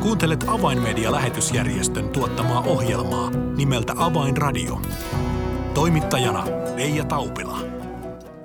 [0.00, 4.80] Kuuntelet Avainmedia-lähetysjärjestön tuottamaa ohjelmaa nimeltä Avainradio.
[5.74, 6.44] Toimittajana
[6.76, 7.58] Leija Taupila.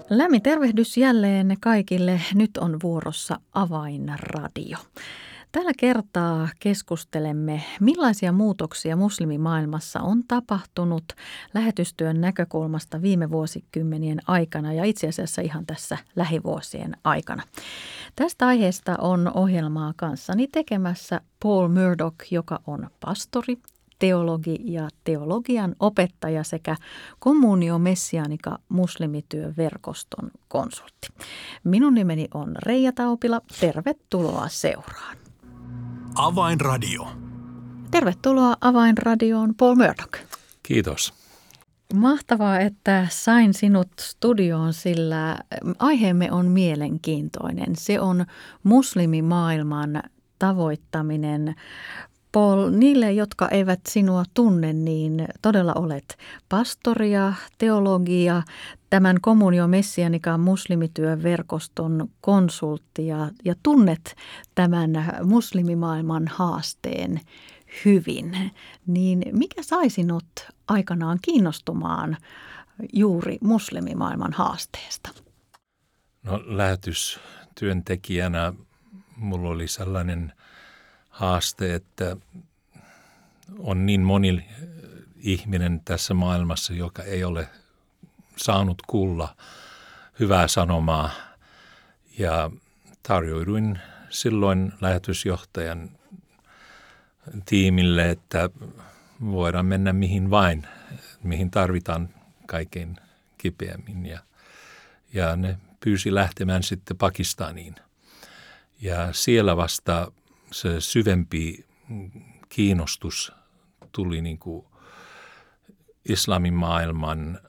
[0.09, 2.21] Lämmin tervehdys jälleen kaikille.
[2.33, 4.77] Nyt on vuorossa Avainradio.
[5.55, 11.03] Tällä kertaa keskustelemme, millaisia muutoksia muslimimaailmassa on tapahtunut
[11.53, 17.43] lähetystyön näkökulmasta viime vuosikymmenien aikana ja itse asiassa ihan tässä lähivuosien aikana.
[18.15, 23.57] Tästä aiheesta on ohjelmaa kanssani tekemässä Paul Murdoch, joka on pastori,
[23.99, 26.75] teologi ja teologian opettaja sekä
[27.21, 31.07] Communio Messianica muslimityöverkoston konsultti.
[31.63, 33.41] Minun nimeni on Reija Taupila.
[33.59, 35.24] Tervetuloa seuraan.
[36.15, 37.07] Avainradio.
[37.91, 40.19] Tervetuloa Avainradioon Paul Murdoch.
[40.63, 41.13] Kiitos.
[41.93, 45.37] Mahtavaa, että sain sinut studioon, sillä
[45.79, 47.75] aiheemme on mielenkiintoinen.
[47.75, 48.25] Se on
[48.63, 50.03] muslimimaailman
[50.39, 51.55] tavoittaminen.
[52.35, 56.17] Paul, niille, jotka eivät sinua tunne, niin todella olet
[56.49, 58.43] pastoria, teologia,
[58.89, 64.15] tämän Communio Messianikan muslimityöverkoston konsultti ja, ja tunnet
[64.55, 64.91] tämän
[65.23, 67.19] muslimimaailman haasteen
[67.85, 68.51] hyvin.
[68.87, 70.27] Niin mikä sai sinut
[70.67, 72.17] aikanaan kiinnostumaan
[72.93, 75.09] juuri muslimimaailman haasteesta?
[76.23, 78.53] No lähetystyöntekijänä
[79.17, 80.33] mulla oli sellainen
[81.15, 82.17] haaste, että
[83.59, 84.45] on niin moni
[85.17, 87.49] ihminen tässä maailmassa, joka ei ole
[88.37, 89.35] saanut kuulla
[90.19, 91.11] hyvää sanomaa.
[92.17, 92.51] Ja
[93.03, 95.89] tarjouduin silloin lähetysjohtajan
[97.45, 98.49] tiimille, että
[99.21, 100.67] voidaan mennä mihin vain,
[101.23, 102.09] mihin tarvitaan
[102.45, 102.97] kaikkein
[103.37, 104.05] kipeämmin.
[104.05, 104.19] Ja,
[105.13, 107.75] ja ne pyysi lähtemään sitten Pakistaniin.
[108.81, 110.11] Ja siellä vasta
[110.55, 111.65] se syvempi
[112.49, 113.31] kiinnostus
[113.91, 114.65] tuli niin kuin
[116.09, 117.39] islamin maailman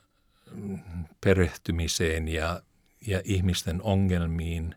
[1.20, 2.62] perehtymiseen ja,
[3.06, 4.74] ja ihmisten ongelmiin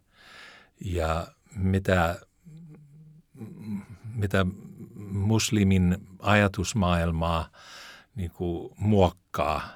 [0.82, 2.20] ja mitä,
[4.14, 4.46] mitä
[5.12, 7.50] muslimin ajatusmaailmaa
[8.16, 9.70] niin kuin muokkaa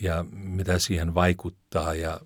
[0.00, 1.94] ja mitä siihen vaikuttaa.
[1.94, 2.20] Ja,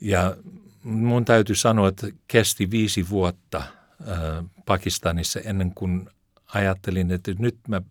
[0.00, 0.36] ja
[0.82, 3.77] mun täytyy sanoa, että kesti viisi vuotta
[4.66, 6.10] Pakistanissa ennen kuin
[6.54, 7.82] ajattelin, että nyt mä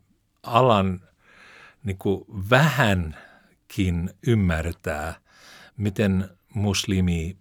[0.44, 1.02] alan
[1.84, 5.16] niin kuin vähänkin ymmärtää,
[5.78, 7.38] miten muslimi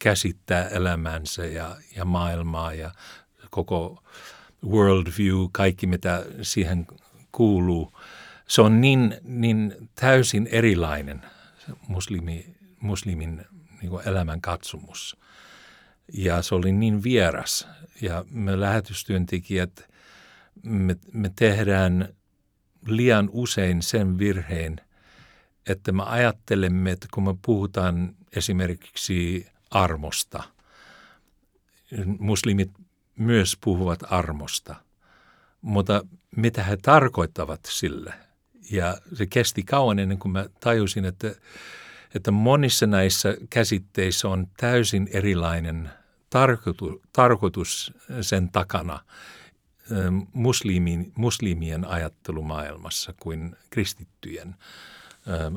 [0.00, 2.90] käsittää elämänsä ja, ja maailmaa ja
[3.50, 4.02] koko
[4.64, 6.86] worldview, kaikki mitä siihen
[7.32, 7.98] kuuluu.
[8.48, 11.22] Se on niin, niin täysin erilainen
[11.88, 13.44] muslimi, muslimin
[13.82, 15.16] niin elämän katsomus.
[16.12, 17.68] Ja se oli niin vieras.
[18.00, 19.88] Ja me lähetystyöntekijät,
[20.62, 22.08] me, me tehdään
[22.86, 24.80] liian usein sen virheen,
[25.66, 30.42] että me ajattelemme, että kun me puhutaan esimerkiksi armosta,
[32.18, 32.70] muslimit
[33.16, 34.74] myös puhuvat armosta,
[35.60, 36.04] mutta
[36.36, 38.14] mitä he tarkoittavat sille.
[38.70, 41.34] Ja se kesti kauan ennen kuin mä tajusin, että,
[42.14, 45.90] että monissa näissä käsitteissä on täysin erilainen
[46.30, 49.00] tarkoitus, tarkoitus sen takana
[50.32, 54.54] muslimin, muslimien ajattelumaailmassa kuin kristittyjen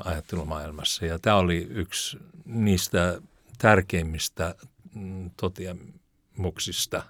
[0.03, 1.05] ajattelumaailmassa.
[1.05, 3.21] Ja tämä oli yksi niistä
[3.57, 4.55] tärkeimmistä
[4.95, 7.03] mm, toteamuksista,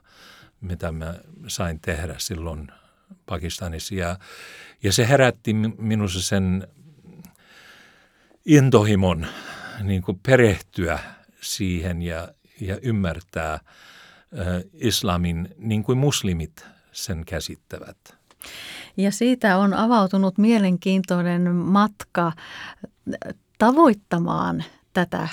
[0.61, 1.15] mitä mä
[1.47, 2.71] sain tehdä silloin
[3.25, 3.95] Pakistanissa.
[3.95, 4.19] Ja,
[4.83, 6.67] ja se herätti minussa sen
[8.45, 9.27] intohimon
[9.83, 10.99] niin kuin perehtyä
[11.41, 12.27] siihen ja,
[12.61, 13.59] ja ymmärtää
[14.73, 17.97] islamin niin kuin muslimit sen käsittävät.
[18.97, 22.31] Ja siitä on avautunut mielenkiintoinen matka
[23.57, 24.63] tavoittamaan
[24.93, 25.27] tätä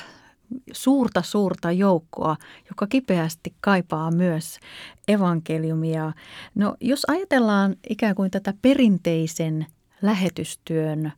[0.73, 2.37] suurta, suurta joukkoa,
[2.69, 4.59] joka kipeästi kaipaa myös
[5.09, 6.13] evankeliumia.
[6.55, 9.67] No jos ajatellaan ikään kuin tätä perinteisen
[10.03, 11.13] lähetystyön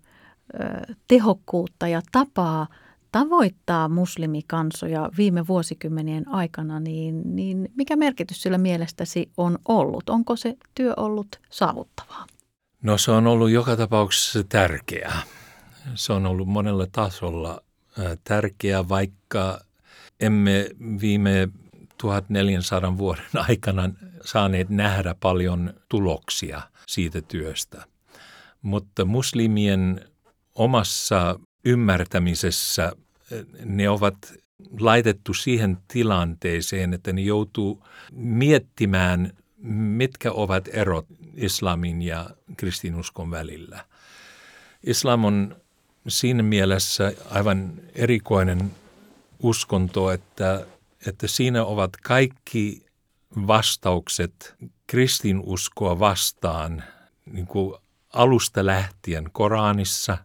[1.09, 2.67] tehokkuutta ja tapaa
[3.13, 10.09] tavoittaa muslimikansoja viime vuosikymmenien aikana, niin, niin mikä merkitys sillä mielestäsi on ollut?
[10.09, 12.27] Onko se työ ollut saavuttavaa?
[12.83, 15.23] No se on ollut joka tapauksessa tärkeää.
[15.95, 17.63] Se on ollut monella tasolla
[18.25, 19.61] tärkeää, vaikka
[20.21, 20.67] emme
[21.01, 21.49] viime
[21.99, 23.91] 1400 vuoden aikana
[24.25, 27.85] saaneet nähdä paljon tuloksia siitä työstä.
[28.63, 30.01] Mutta muslimien
[30.55, 32.93] omassa ymmärtämisessä
[33.65, 34.35] ne ovat
[34.81, 39.33] laitettu siihen tilanteeseen, että ne joutuu miettimään,
[39.73, 43.85] mitkä ovat erot islamin ja kristinuskon välillä.
[44.85, 45.57] Islam on
[46.09, 48.71] siinä mielessä aivan erikoinen
[49.43, 50.67] uskonto, että,
[51.07, 52.87] että siinä ovat kaikki
[53.47, 54.55] vastaukset
[54.87, 56.85] kristinuskoa vastaan
[57.33, 57.75] niin kuin
[58.13, 60.19] alusta lähtien Koranissa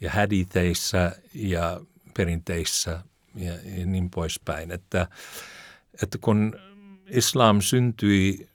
[0.00, 1.80] ja haditheissä ja
[2.16, 3.02] perinteissä
[3.34, 4.70] ja, ja niin poispäin.
[4.70, 5.08] Että,
[6.02, 6.56] että kun
[7.10, 8.48] islam syntyi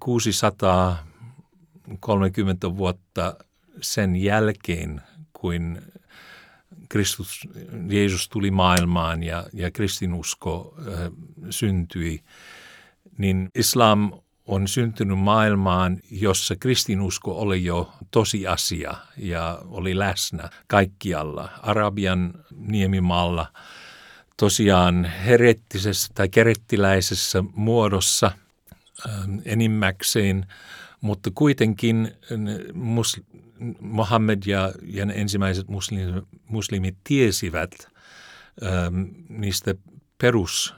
[0.00, 3.36] 630 vuotta
[3.80, 5.02] sen jälkeen,
[5.32, 5.82] kuin
[6.88, 7.48] Kristus,
[7.88, 10.84] Jeesus tuli maailmaan ja, ja kristinusko äh,
[11.50, 12.22] syntyi,
[13.18, 14.12] niin islam
[14.54, 21.48] on syntynyt maailmaan, jossa kristinusko oli jo tosiasia ja oli läsnä kaikkialla.
[21.62, 23.46] Arabian niemimaalla
[24.36, 28.32] tosiaan herettisessä tai kerettiläisessä muodossa
[29.08, 30.46] ähm, enimmäkseen,
[31.00, 32.12] mutta kuitenkin
[33.80, 37.70] Mohammed ja, ja ne ensimmäiset muslimit, muslimit tiesivät
[38.62, 39.74] ähm, niistä
[40.18, 40.74] perus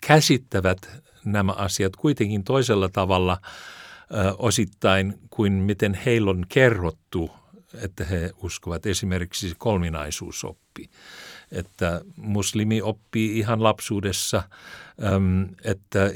[0.00, 0.78] käsittävät
[1.24, 7.30] nämä asiat kuitenkin toisella tavalla ö, osittain kuin miten heillä on kerrottu,
[7.74, 10.90] että he uskovat esimerkiksi kolminaisuusoppi.
[11.52, 14.42] Että muslimi oppii ihan lapsuudessa,
[15.64, 16.10] että,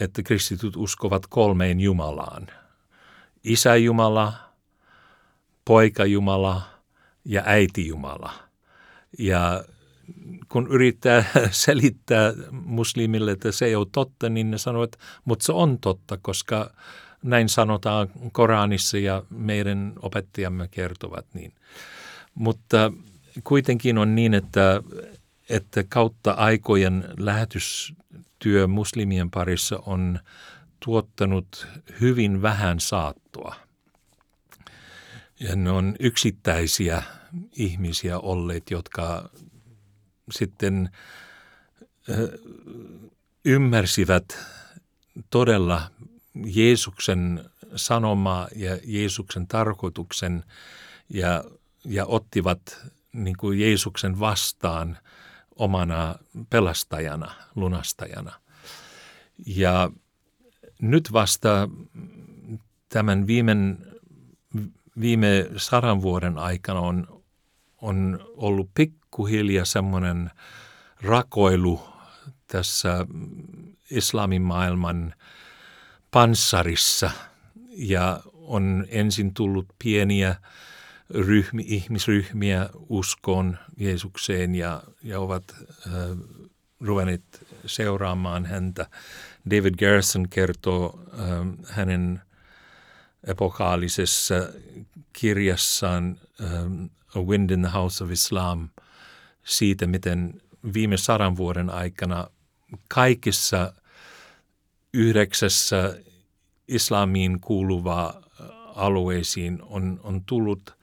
[0.00, 2.46] että kristityt uskovat kolmeen Jumalaan–
[3.44, 4.32] Isä Jumala,
[5.64, 6.62] poika Jumala
[7.24, 8.32] ja äiti Jumala.
[9.18, 9.64] Ja
[10.48, 15.78] kun yrittää selittää muslimille, että se ei ole totta, niin ne sanovat, mutta se on
[15.78, 16.70] totta, koska
[17.22, 21.52] näin sanotaan Koranissa ja meidän opettajamme kertovat niin.
[22.34, 22.92] Mutta
[23.44, 24.82] kuitenkin on niin, että,
[25.48, 30.20] että kautta aikojen lähetystyö muslimien parissa on
[30.84, 31.66] tuottanut
[32.00, 33.54] hyvin vähän saattoa.
[35.40, 37.02] Ja ne on yksittäisiä
[37.52, 39.30] ihmisiä olleet, jotka
[40.30, 40.90] sitten
[43.44, 44.38] ymmärsivät
[45.30, 45.90] todella
[46.46, 50.44] Jeesuksen sanomaa ja Jeesuksen tarkoituksen
[51.08, 51.44] ja,
[51.84, 54.98] ja ottivat niin kuin Jeesuksen vastaan
[55.56, 56.14] omana
[56.50, 58.32] pelastajana, lunastajana.
[59.46, 59.90] Ja
[60.90, 61.68] nyt vasta
[62.88, 63.86] tämän viimen,
[65.00, 67.22] viime sadan vuoden aikana on,
[67.80, 70.30] on ollut pikkuhiljaa semmoinen
[71.02, 71.82] rakoilu
[72.46, 73.06] tässä
[73.90, 75.14] islamin maailman
[76.10, 77.10] panssarissa
[77.70, 80.36] ja on ensin tullut pieniä
[81.10, 85.44] ryhmi, ihmisryhmiä uskoon Jeesukseen ja, ja ovat
[85.86, 85.92] äh,
[86.84, 88.86] ruvenneet seuraamaan häntä.
[89.50, 92.20] David Garrison kertoo ähm, hänen
[93.26, 94.34] epokaalisessa
[95.12, 98.68] kirjassaan ähm, A Wind in the House of Islam
[99.44, 100.40] siitä, miten
[100.74, 102.26] viime sadan vuoden aikana
[102.88, 103.72] kaikissa
[104.92, 105.96] yhdeksässä
[106.68, 108.22] islamiin kuuluvaa
[108.74, 110.76] alueisiin on, on tullut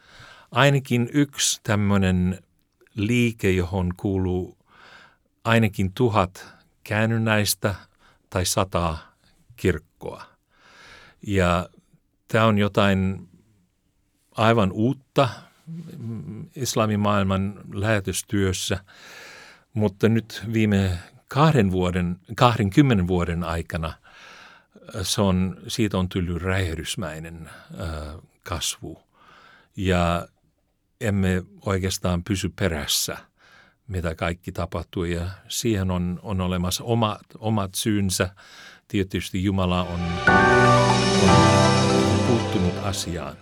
[0.51, 2.39] ainakin yksi tämmöinen
[2.95, 4.57] liike, johon kuuluu
[5.43, 6.47] ainakin tuhat
[6.83, 7.75] käännynnäistä
[8.29, 8.97] tai sata
[9.55, 10.23] kirkkoa.
[11.27, 11.69] Ja
[12.27, 13.29] tämä on jotain
[14.31, 15.29] aivan uutta
[16.55, 18.83] islamimaailman lähetystyössä,
[19.73, 23.93] mutta nyt viime kahden vuoden, 20 vuoden aikana
[25.01, 27.49] se on, siitä on tullut räjähdysmäinen
[28.43, 29.03] kasvu.
[29.75, 30.27] Ja
[31.01, 33.17] emme oikeastaan pysy perässä–
[33.91, 38.29] mitä kaikki tapahtui ja siihen on, on olemassa omat, omat syynsä.
[38.87, 39.99] Tietysti Jumala on,
[41.29, 41.35] on
[42.27, 43.35] puuttunut asiaan.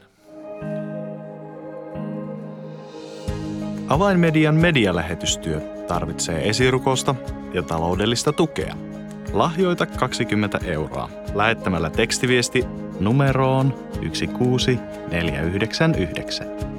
[3.87, 7.15] Avainmedian medialähetystyö tarvitsee esirukosta
[7.53, 8.75] ja taloudellista tukea.
[9.33, 12.63] Lahjoita 20 euroa lähettämällä tekstiviesti
[12.99, 16.78] numeroon 16499.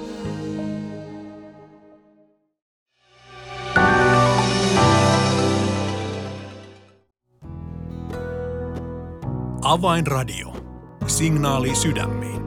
[9.71, 10.55] Avainradio.
[11.07, 12.41] Signaali sydämiin.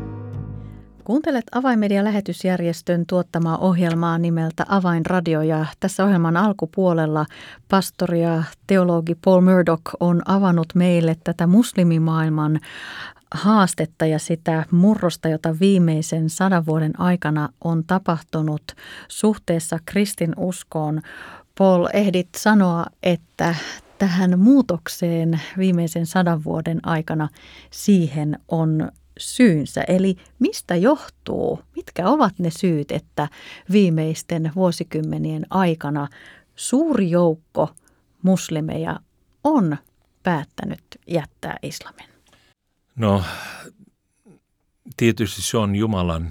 [1.05, 7.27] Kuuntelet Avainmedia-lähetysjärjestön tuottamaa ohjelmaa nimeltä Avainradio ja tässä ohjelman alkupuolella
[7.69, 12.61] pastori ja teologi Paul Murdoch on avannut meille tätä muslimimaailman
[13.35, 18.63] haastetta ja sitä murrosta, jota viimeisen sadan vuoden aikana on tapahtunut
[19.09, 21.01] suhteessa kristinuskoon.
[21.59, 23.55] Paul, ehdit sanoa, että
[23.99, 27.29] tähän muutokseen viimeisen sadan vuoden aikana
[27.71, 29.85] siihen on syynsä.
[29.89, 33.29] Eli mistä johtuu, mitkä ovat ne syyt, että
[33.73, 36.09] viimeisten vuosikymmenien aikana
[36.57, 37.71] suuri joukko
[38.23, 39.01] muslimeja
[39.45, 39.77] on
[40.23, 42.09] päättänyt jättää islamin?
[42.97, 43.25] No
[44.97, 46.31] tietysti se on Jumalan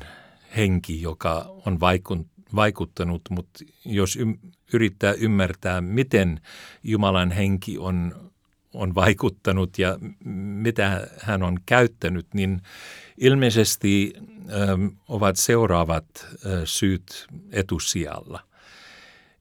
[0.58, 2.33] henki, joka on vaikuttanut,
[3.30, 4.18] mutta jos
[4.74, 6.42] yrittää ymmärtää, miten
[6.84, 8.32] Jumalan henki on,
[8.74, 9.98] on vaikuttanut ja
[10.64, 12.62] mitä hän on käyttänyt, niin
[13.18, 18.40] ilmeisesti ähm, ovat seuraavat äh, syyt etusijalla.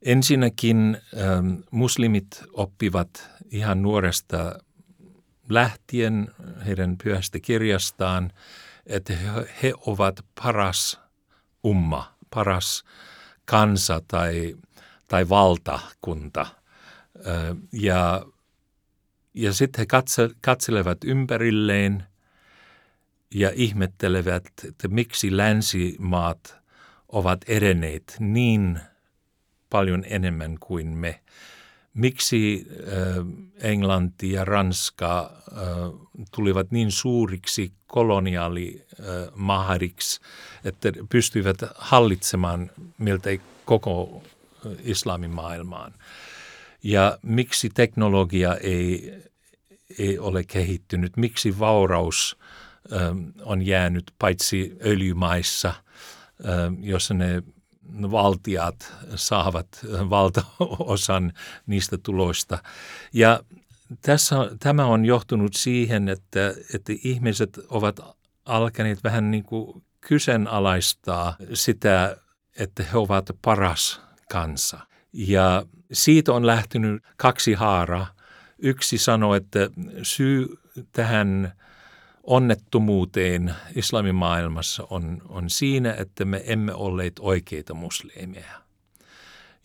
[0.02, 4.58] Ensinnäkin ähm, muslimit oppivat ihan nuoresta
[5.48, 6.28] lähtien
[6.66, 8.32] heidän pyhästä kirjastaan,
[8.86, 9.12] että
[9.62, 11.00] he ovat paras
[11.64, 12.84] umma, paras
[13.44, 14.56] kansa tai,
[15.08, 16.46] tai valtakunta.
[17.72, 18.26] Ja,
[19.34, 22.04] ja sitten he katse, katselevat ympärilleen
[23.34, 26.56] ja ihmettelevät, että miksi länsimaat
[27.08, 28.80] ovat edenneet niin
[29.70, 31.20] paljon enemmän kuin me–
[31.94, 32.66] miksi
[33.56, 35.42] Englanti ja Ranska
[36.34, 40.20] tulivat niin suuriksi koloniaalimahdiksi,
[40.64, 44.22] että pystyivät hallitsemaan miltei koko
[44.84, 45.94] islamin maailmaan.
[46.82, 49.14] Ja miksi teknologia ei,
[49.98, 52.38] ei ole kehittynyt, miksi vauraus
[53.44, 55.74] on jäänyt paitsi öljymaissa,
[56.80, 57.42] jossa ne
[58.10, 59.68] valtiat saavat
[60.10, 61.32] valtaosan
[61.66, 62.58] niistä tuloista.
[63.12, 63.40] Ja
[64.00, 68.00] tässä, tämä on johtunut siihen, että, että ihmiset ovat
[68.44, 72.16] alkaneet vähän niin kuin kyseenalaistaa sitä,
[72.58, 74.80] että he ovat paras kansa.
[75.12, 78.06] Ja siitä on lähtenyt kaksi haaraa.
[78.58, 79.70] Yksi sanoi, että
[80.02, 80.48] syy
[80.92, 81.52] tähän
[82.22, 88.62] onnettomuuteen islamin maailmassa on, on siinä, että me emme olleet oikeita muslimeja.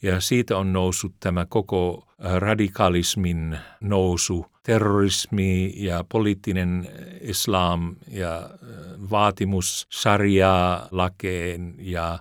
[0.01, 6.89] Ja siitä on noussut tämä koko äh, radikalismin nousu, terrorismi ja poliittinen
[7.21, 8.49] islam ja äh,
[9.09, 12.19] vaatimus sharia-lakeen ja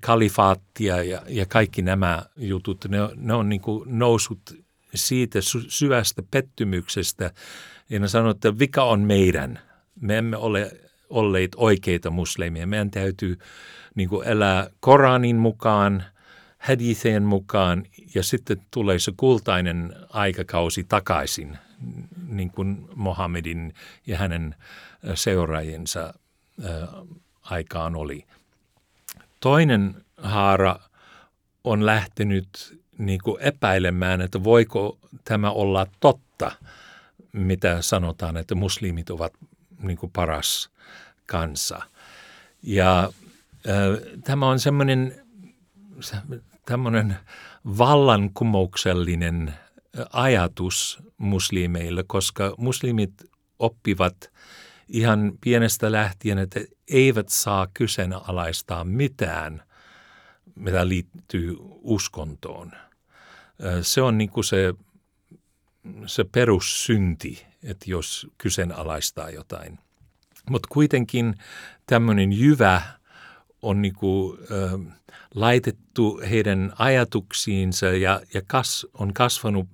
[0.00, 4.40] kalifaattia ja, ja kaikki nämä jutut, ne, ne on niin kuin noussut
[4.94, 5.38] siitä
[5.68, 7.30] syvästä pettymyksestä,
[7.90, 9.58] ja ne sanoo, että vika on meidän.
[10.00, 10.72] Me emme ole
[11.10, 12.66] olleet oikeita muslimia.
[12.66, 13.38] Meidän täytyy
[13.94, 16.04] niin kuin elää Koranin mukaan,
[16.58, 17.84] haditheen mukaan
[18.14, 21.58] ja sitten tulee se kultainen aikakausi takaisin,
[22.28, 23.74] niin kuin Mohammedin
[24.06, 24.54] ja hänen
[25.14, 26.14] seuraajiensa
[27.42, 28.24] aikaan oli.
[29.40, 30.80] Toinen haara
[31.64, 36.52] on lähtenyt niin kuin epäilemään, että voiko tämä olla totta–
[37.32, 39.32] mitä sanotaan, että muslimit ovat
[39.82, 40.70] niin kuin paras
[41.26, 41.82] kansa.
[42.62, 43.04] Ja
[43.68, 45.27] äh, tämä on semmoinen
[46.66, 47.16] tämmöinen
[47.64, 49.54] vallankumouksellinen
[50.12, 53.12] ajatus muslimeille, koska muslimit
[53.58, 54.30] oppivat
[54.88, 59.62] ihan pienestä lähtien, että eivät saa kyseenalaistaa mitään,
[60.54, 62.72] mitä liittyy uskontoon.
[63.82, 64.74] Se on niin kuin se
[66.06, 69.78] se perussynti, että jos kyseenalaistaa jotain.
[70.50, 71.34] Mutta kuitenkin
[71.86, 72.82] tämmöinen jyvä
[73.62, 74.96] on niinku, äh,
[75.34, 79.68] laitettu heidän ajatuksiinsa ja, ja kas, on kasvanut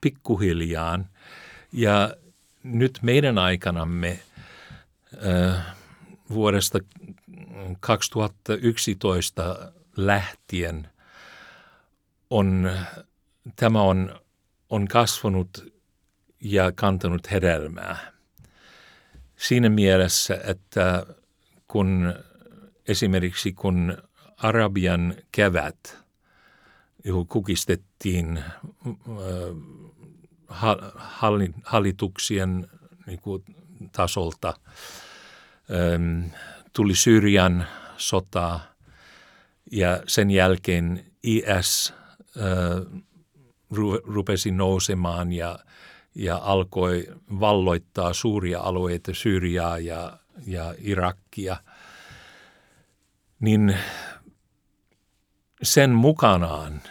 [0.00, 1.06] pikkuhiljaan.
[1.72, 2.16] Ja
[2.62, 4.20] nyt meidän aikanamme
[5.26, 5.66] äh,
[6.30, 6.78] vuodesta
[7.80, 10.88] 2011 lähtien
[12.30, 12.70] on,
[13.56, 14.20] tämä on,
[14.70, 15.74] on kasvanut
[16.40, 18.12] ja kantanut hedelmää.
[19.36, 21.06] Siinä mielessä, että
[21.68, 22.14] kun
[22.88, 23.98] esimerkiksi kun
[24.36, 26.04] Arabian kevät
[27.28, 28.44] kukistettiin äh,
[31.64, 32.68] hallituksien
[33.06, 33.20] niin
[33.92, 34.54] tasolta,
[35.74, 36.26] ähm,
[36.72, 38.60] tuli Syyrian sota
[39.70, 41.94] ja sen jälkeen IS
[42.36, 43.02] äh,
[44.04, 45.58] rupesi nousemaan ja,
[46.14, 47.06] ja alkoi
[47.40, 51.56] valloittaa suuria alueita, Syyriaa ja, ja Irakia,
[53.44, 53.76] niin
[55.62, 56.82] sen mukanaan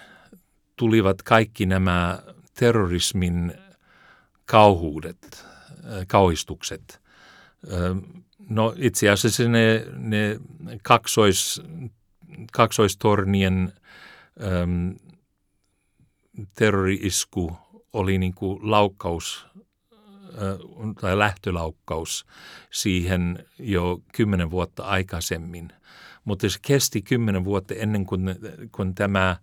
[0.76, 2.20] tulivat kaikki nämä
[2.54, 3.54] terrorismin
[4.46, 5.46] kauhuudet,
[6.08, 7.02] kauhistukset.
[8.50, 10.40] No itse asiassa ne, ne
[10.84, 11.62] kaksois,
[12.52, 13.74] kaksoistornien
[14.62, 14.96] äm,
[16.56, 17.58] terrori-isku
[17.94, 19.46] oli niin kuin laukkaus
[21.02, 22.26] tai lähtölaukkaus
[22.72, 25.74] siihen jo kymmenen vuotta aikaisemmin.
[26.26, 28.36] Mutta se kesti kymmenen vuotta ennen kuin,
[28.72, 29.38] kun tämä,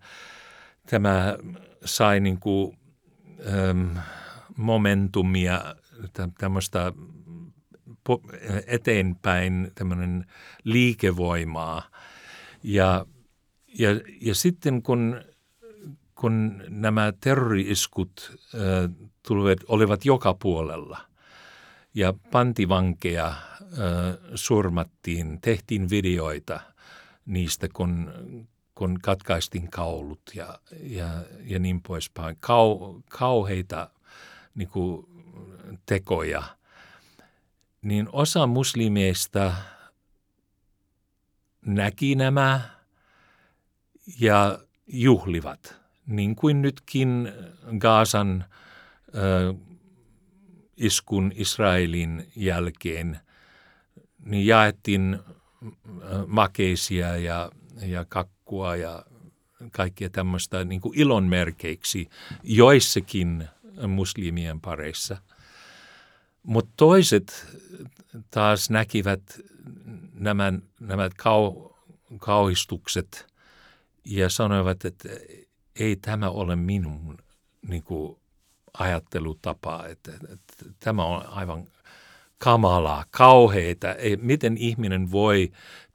[0.89, 1.37] tämä
[1.85, 2.77] sai niin kuin,
[3.69, 3.95] äm,
[4.57, 5.75] momentumia,
[6.37, 6.93] tämmöistä
[8.67, 10.25] eteenpäin tämmöinen
[10.63, 11.83] liikevoimaa.
[12.63, 13.05] Ja,
[13.79, 13.89] ja,
[14.21, 15.21] ja sitten kun,
[16.15, 18.61] kun nämä terroriiskut äh,
[19.27, 20.99] tulivat, olivat joka puolella
[21.93, 23.35] ja pantivankeja äh,
[24.35, 26.59] surmattiin, tehtiin videoita
[27.25, 28.11] niistä, kun,
[28.75, 31.07] kun katkaistiin kaulut ja, ja,
[31.43, 32.37] ja niin poispäin.
[32.39, 33.89] Kau, kauheita
[34.55, 35.05] niin kuin,
[35.85, 36.43] tekoja–
[37.81, 39.53] niin osa muslimeista
[41.65, 42.61] näki nämä
[44.19, 47.31] ja juhlivat, niin kuin nytkin
[47.77, 48.45] Gaasan
[49.15, 49.55] äh,
[50.77, 53.19] iskun Israelin jälkeen,
[54.25, 55.19] niin jaettiin
[56.27, 57.51] makeisia ja,
[57.85, 59.05] ja kakkua ja
[59.71, 62.09] kaikkia tämmöistä niin kuin ilonmerkeiksi
[62.43, 63.47] joissakin
[63.87, 65.17] muslimien pareissa–
[66.43, 67.47] mutta toiset
[68.31, 69.39] taas näkivät
[70.13, 71.69] nämä, nämä kau,
[72.19, 73.27] kauhistukset
[74.05, 75.09] ja sanoivat, että
[75.75, 77.17] ei tämä ole minun
[77.67, 78.17] niin kuin,
[78.73, 81.67] ajattelutapa, että, että tämä on aivan
[82.43, 83.93] kamalaa, kauheita.
[83.93, 85.51] Ei, miten ihminen voi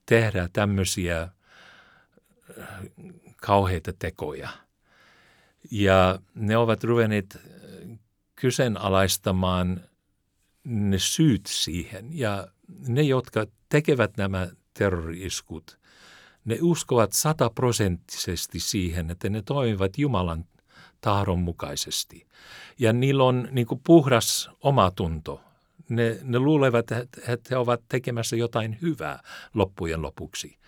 [0.07, 2.69] tehdä tämmöisiä äh,
[3.37, 4.49] kauheita tekoja.
[5.71, 7.39] Ja ne ovat ruvenneet
[8.37, 9.81] kyseenalaistamaan–
[10.67, 12.19] ne syyt siihen.
[12.19, 12.49] Ja
[12.89, 15.79] ne, jotka tekevät nämä terroriiskut,
[16.45, 20.45] ne uskovat sataprosenttisesti siihen, että ne toimivat Jumalan
[21.01, 22.27] tahdon mukaisesti.
[22.79, 25.41] Ja niillä on niin kuin puhdas omatunto.
[25.89, 29.23] Ne, ne luulevat, että he ovat tekemässä jotain hyvää
[29.55, 30.59] loppujen lopuksi,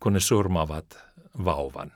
[0.00, 0.98] kun ne surmaavat
[1.44, 1.92] vauvan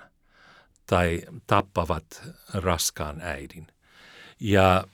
[0.87, 2.23] tai tappavat
[2.55, 3.67] raskaan äidin.
[4.41, 4.85] Ja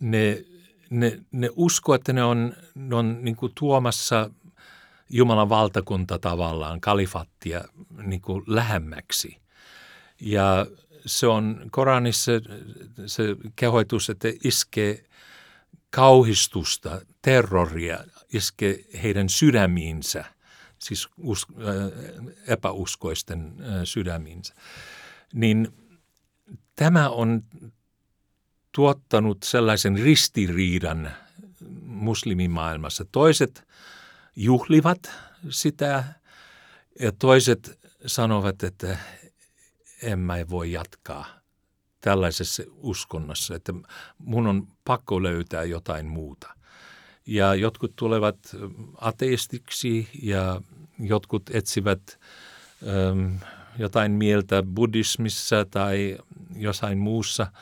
[0.00, 0.44] ne
[0.90, 4.30] ne, ne uskoo, että ne on, ne on niin tuomassa
[5.10, 7.64] Jumalan valtakunta tavallaan, kalifattia
[8.02, 9.36] niin lähemmäksi.
[10.20, 10.66] Ja
[11.06, 12.32] se on Koranissa
[13.06, 13.24] se
[13.56, 15.04] kehoitus, että iskee
[15.94, 20.24] kauhistusta, terroria, iskee heidän sydämiinsä,
[20.78, 21.46] siis us,
[22.46, 23.54] epäuskoisten
[23.84, 24.54] sydämiinsä.
[25.34, 25.68] Niin
[26.76, 27.42] tämä on
[28.72, 31.12] tuottanut sellaisen ristiriidan
[31.82, 33.04] muslimimaailmassa.
[33.12, 33.68] Toiset
[34.36, 35.10] juhlivat
[35.50, 36.04] sitä
[37.00, 38.98] ja toiset sanovat, että
[40.02, 41.33] en mä voi jatkaa
[42.04, 43.72] tällaisessa uskonnossa, että
[44.18, 46.48] mun on pakko löytää jotain muuta.
[47.26, 48.56] Ja jotkut tulevat
[49.00, 50.60] ateistiksi ja
[50.98, 52.20] jotkut etsivät
[52.88, 53.34] ähm,
[53.78, 56.18] jotain mieltä buddhismissa tai
[56.56, 57.46] jossain muussa–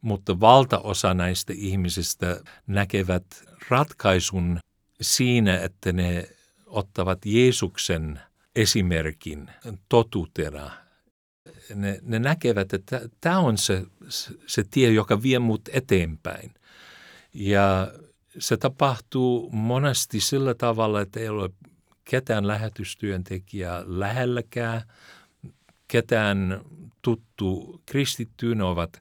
[0.00, 3.24] mutta valtaosa näistä ihmisistä näkevät
[3.68, 4.58] ratkaisun
[5.00, 6.28] siinä, että ne
[6.66, 8.20] ottavat Jeesuksen
[8.56, 9.50] esimerkin
[9.88, 10.70] totuutena.
[11.74, 13.84] Ne, ne näkevät, että tämä on se,
[14.46, 16.54] se tie, joka vie mut eteenpäin.
[17.34, 17.92] Ja
[18.38, 21.50] se tapahtuu monesti sillä tavalla, että ei ole
[22.04, 24.82] ketään lähetystyöntekijää lähelläkään,
[25.88, 26.60] ketään
[27.02, 29.00] tuttu kristittyyn ovat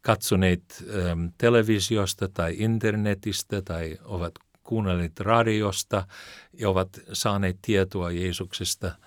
[0.00, 6.06] katsoneet ähm, televisiosta tai internetistä tai ovat kuunnelleet radiosta
[6.52, 8.94] ja ovat saaneet tietoa Jeesuksesta–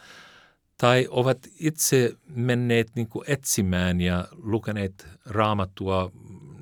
[0.81, 6.11] tai ovat itse menneet niin kuin etsimään ja lukeneet raamattua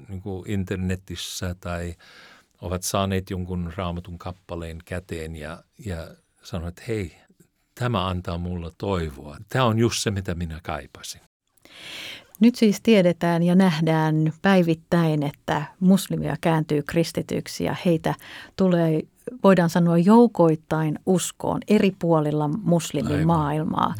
[0.09, 1.95] niin kuin internetissä tai
[2.61, 6.07] ovat saaneet jonkun raamatun kappaleen käteen ja, ja
[6.43, 7.15] sanoivat, että hei,
[7.75, 9.37] tämä antaa mulle toivoa.
[9.49, 11.21] Tämä on just se, mitä minä kaipasin.
[12.39, 18.15] Nyt siis tiedetään ja nähdään päivittäin, että muslimia kääntyy kristityksi ja heitä
[18.55, 19.01] tulee
[19.43, 23.83] voidaan sanoa joukoittain uskoon eri puolilla muslimimaailmaa.
[23.87, 23.95] Aivan.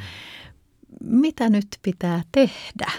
[1.04, 2.92] Mitä nyt pitää tehdä?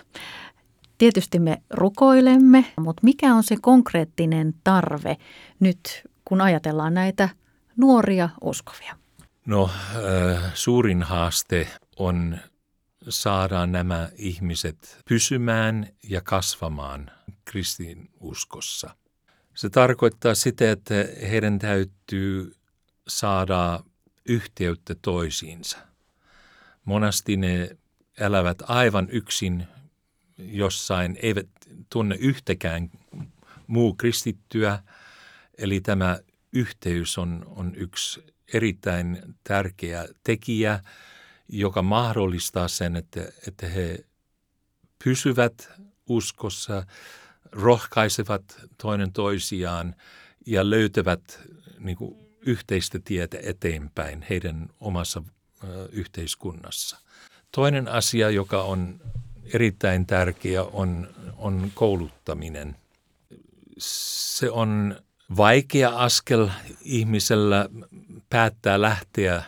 [0.98, 5.16] Tietysti me rukoilemme, mutta mikä on se konkreettinen tarve
[5.60, 7.28] nyt, kun ajatellaan näitä
[7.76, 8.96] nuoria uskovia?
[9.46, 9.70] No,
[10.34, 12.38] äh, suurin haaste on
[13.08, 17.10] saada nämä ihmiset pysymään ja kasvamaan
[17.44, 18.96] kristinuskossa.
[19.60, 20.94] Se tarkoittaa sitä, että
[21.30, 22.54] heidän täytyy
[23.08, 23.84] saada
[24.28, 25.78] yhteyttä toisiinsa.
[26.84, 27.76] Monasti ne
[28.18, 29.66] elävät aivan yksin
[30.38, 31.46] jossain, eivät
[31.90, 32.90] tunne yhtäkään
[33.66, 34.82] muu kristittyä.
[35.58, 36.18] Eli tämä
[36.52, 40.80] yhteys on, on yksi erittäin tärkeä tekijä,
[41.48, 44.04] joka mahdollistaa sen, että, että he
[45.04, 45.72] pysyvät
[46.08, 46.86] uskossa,
[47.52, 48.42] rohkaisevat
[48.82, 49.94] toinen toisiaan
[50.46, 51.40] ja löytävät
[51.78, 55.22] niin kuin, yhteistä tietä eteenpäin heidän omassa
[55.64, 56.98] ö, yhteiskunnassa.
[57.52, 59.00] Toinen asia, joka on
[59.54, 62.76] erittäin tärkeä, on, on kouluttaminen.
[63.78, 64.96] Se on
[65.36, 66.48] vaikea askel
[66.82, 67.68] ihmisellä
[68.30, 69.42] päättää lähteä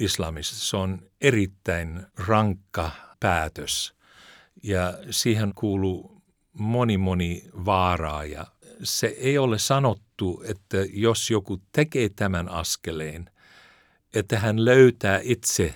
[0.00, 0.56] islamista.
[0.56, 3.94] Se on erittäin rankka päätös
[4.62, 6.13] ja siihen kuuluu
[6.54, 8.46] moni moni vaaraa ja
[8.82, 13.30] se ei ole sanottu, että jos joku tekee tämän askeleen,
[14.14, 15.74] että hän löytää itse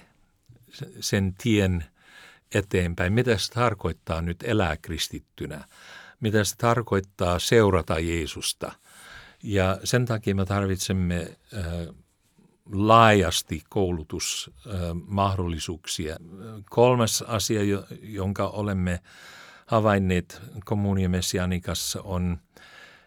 [1.00, 1.84] sen tien
[2.54, 3.12] eteenpäin.
[3.12, 5.64] Mitä se tarkoittaa nyt elää kristittynä?
[6.20, 8.72] Mitä se tarkoittaa seurata Jeesusta?
[9.42, 11.36] Ja sen takia me tarvitsemme
[12.72, 16.16] laajasti koulutusmahdollisuuksia.
[16.70, 17.60] Kolmas asia,
[18.02, 19.00] jonka olemme
[19.68, 22.38] havainneet kommuniomessianikassa on,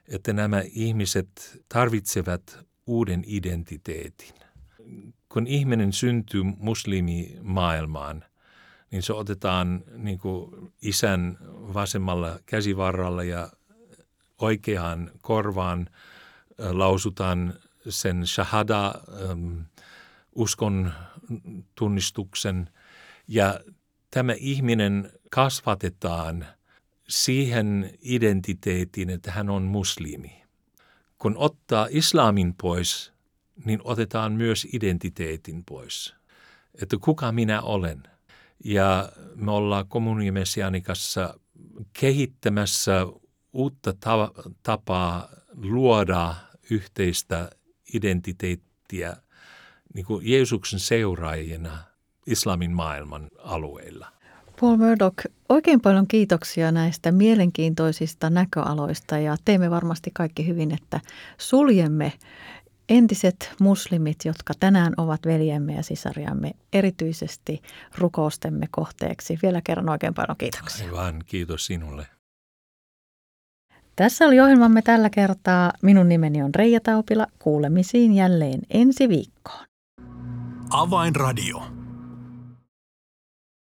[0.08, 4.36] että nämä ihmiset tarvitsevat uuden identiteetin.
[5.30, 8.26] Kun ihminen syntyy muslimimaailmaan,
[8.91, 13.50] niin se otetaan niin kuin isän vasemmalla käsivarralla ja
[14.38, 15.89] oikeaan korvaan
[16.58, 17.54] lausutaan
[17.89, 18.93] sen shahada,
[20.36, 20.93] uskon
[21.76, 22.69] tunnistuksen.
[23.28, 23.60] Ja
[24.12, 26.46] tämä ihminen kasvatetaan
[27.08, 30.44] siihen identiteettiin, että hän on muslimi.
[31.17, 33.13] Kun ottaa islamin pois,
[33.65, 36.15] niin otetaan myös identiteetin pois.
[36.82, 38.04] Että kuka minä olen.
[38.63, 41.39] Ja me ollaan kommunimessianikassa
[41.94, 43.06] kehittämässä
[43.54, 43.94] uutta
[44.63, 46.36] tapaa luoda
[46.70, 47.50] yhteistä
[47.94, 49.17] identiteettiä
[49.94, 51.78] niin kuin Jeesuksen seuraajina
[52.28, 54.20] islamin maailman alueilla.
[54.62, 61.00] Paul Murdoch, oikein paljon kiitoksia näistä mielenkiintoisista näköaloista ja teemme varmasti kaikki hyvin, että
[61.38, 62.13] suljemme
[62.89, 67.62] entiset muslimit, jotka tänään ovat veljemme ja sisariamme, erityisesti
[67.97, 69.39] rukoustemme kohteeksi.
[69.43, 70.86] Vielä kerran oikein paljon kiitoksia.
[70.86, 72.08] Aivan, kiitos sinulle.
[73.95, 75.74] Tässä oli ohjelmamme tällä kertaa.
[75.82, 77.28] Minun nimeni on Reija Taupila.
[77.39, 79.65] Kuulemisiin jälleen ensi viikkoon.
[80.69, 81.81] Avainradio.